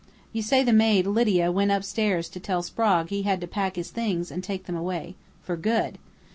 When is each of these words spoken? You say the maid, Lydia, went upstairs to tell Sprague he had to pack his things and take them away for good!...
You 0.33 0.41
say 0.41 0.63
the 0.63 0.73
maid, 0.73 1.05
Lydia, 1.05 1.51
went 1.51 1.69
upstairs 1.69 2.27
to 2.29 2.39
tell 2.39 2.63
Sprague 2.63 3.09
he 3.09 3.21
had 3.21 3.39
to 3.41 3.45
pack 3.45 3.75
his 3.75 3.91
things 3.91 4.31
and 4.31 4.43
take 4.43 4.63
them 4.65 4.75
away 4.75 5.13
for 5.43 5.55
good!... 5.55 5.99